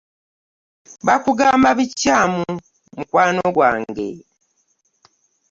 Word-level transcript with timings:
Bakugamba 1.07 1.69
bikyamyu 1.77 2.51
mukwano 2.95 3.41
gwange. 3.55 4.07